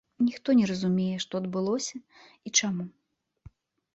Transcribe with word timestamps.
Ніхто 0.27 0.53
не 0.59 0.65
разумее, 0.71 1.17
што 1.25 1.33
адбылося 1.43 1.95
і 2.49 2.53
чаму. 2.61 2.83